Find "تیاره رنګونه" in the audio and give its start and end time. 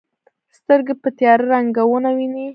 1.17-2.09